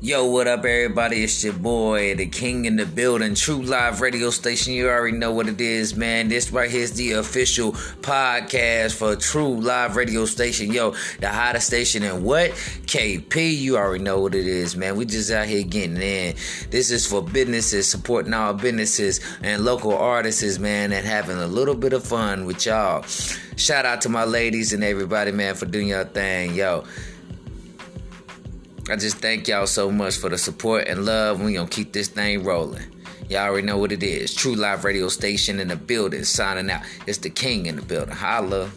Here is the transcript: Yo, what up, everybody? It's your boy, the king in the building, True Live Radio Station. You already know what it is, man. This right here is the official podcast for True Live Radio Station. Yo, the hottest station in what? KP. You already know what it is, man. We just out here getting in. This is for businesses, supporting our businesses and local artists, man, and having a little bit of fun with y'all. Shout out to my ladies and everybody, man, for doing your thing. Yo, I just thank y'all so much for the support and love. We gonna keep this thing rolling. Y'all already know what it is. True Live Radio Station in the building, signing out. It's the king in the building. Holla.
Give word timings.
Yo, 0.00 0.24
what 0.26 0.46
up, 0.46 0.60
everybody? 0.60 1.24
It's 1.24 1.42
your 1.42 1.52
boy, 1.52 2.14
the 2.14 2.26
king 2.26 2.66
in 2.66 2.76
the 2.76 2.86
building, 2.86 3.34
True 3.34 3.60
Live 3.60 4.00
Radio 4.00 4.30
Station. 4.30 4.72
You 4.72 4.88
already 4.88 5.16
know 5.16 5.32
what 5.32 5.48
it 5.48 5.60
is, 5.60 5.96
man. 5.96 6.28
This 6.28 6.52
right 6.52 6.70
here 6.70 6.82
is 6.82 6.92
the 6.92 7.14
official 7.14 7.72
podcast 7.72 8.94
for 8.94 9.16
True 9.16 9.60
Live 9.60 9.96
Radio 9.96 10.24
Station. 10.24 10.70
Yo, 10.70 10.94
the 11.18 11.28
hottest 11.28 11.66
station 11.66 12.04
in 12.04 12.22
what? 12.22 12.52
KP. 12.86 13.56
You 13.58 13.76
already 13.76 14.04
know 14.04 14.20
what 14.20 14.36
it 14.36 14.46
is, 14.46 14.76
man. 14.76 14.94
We 14.94 15.04
just 15.04 15.32
out 15.32 15.48
here 15.48 15.64
getting 15.64 15.96
in. 15.96 16.36
This 16.70 16.92
is 16.92 17.04
for 17.04 17.20
businesses, 17.20 17.90
supporting 17.90 18.34
our 18.34 18.54
businesses 18.54 19.18
and 19.42 19.64
local 19.64 19.96
artists, 19.98 20.60
man, 20.60 20.92
and 20.92 21.04
having 21.04 21.38
a 21.38 21.48
little 21.48 21.74
bit 21.74 21.92
of 21.92 22.04
fun 22.04 22.44
with 22.46 22.64
y'all. 22.66 23.02
Shout 23.56 23.84
out 23.84 24.02
to 24.02 24.08
my 24.08 24.24
ladies 24.24 24.72
and 24.72 24.84
everybody, 24.84 25.32
man, 25.32 25.56
for 25.56 25.66
doing 25.66 25.88
your 25.88 26.04
thing. 26.04 26.54
Yo, 26.54 26.84
I 28.90 28.96
just 28.96 29.18
thank 29.18 29.46
y'all 29.48 29.66
so 29.66 29.90
much 29.90 30.16
for 30.16 30.30
the 30.30 30.38
support 30.38 30.88
and 30.88 31.04
love. 31.04 31.42
We 31.42 31.52
gonna 31.52 31.68
keep 31.68 31.92
this 31.92 32.08
thing 32.08 32.42
rolling. 32.42 32.84
Y'all 33.28 33.42
already 33.42 33.66
know 33.66 33.76
what 33.76 33.92
it 33.92 34.02
is. 34.02 34.32
True 34.34 34.54
Live 34.54 34.82
Radio 34.82 35.08
Station 35.10 35.60
in 35.60 35.68
the 35.68 35.76
building, 35.76 36.24
signing 36.24 36.70
out. 36.70 36.80
It's 37.06 37.18
the 37.18 37.28
king 37.28 37.66
in 37.66 37.76
the 37.76 37.82
building. 37.82 38.14
Holla. 38.14 38.70